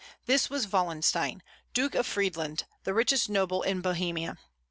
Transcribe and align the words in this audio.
This 0.25 0.49
was 0.49 0.65
Wallenstein, 0.67 1.43
Duke 1.75 1.93
of 1.93 2.07
Friedland, 2.07 2.63
the 2.85 2.93
richest 2.95 3.29
noble 3.29 3.61
in 3.61 3.81
Bohemia. 3.81 4.35